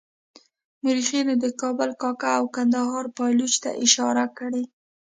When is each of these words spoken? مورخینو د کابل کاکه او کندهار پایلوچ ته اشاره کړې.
مورخینو 0.83 1.35
د 1.43 1.45
کابل 1.61 1.89
کاکه 2.01 2.29
او 2.39 2.43
کندهار 2.55 3.05
پایلوچ 3.17 3.53
ته 3.63 3.69
اشاره 3.85 4.25
کړې. 4.37 4.63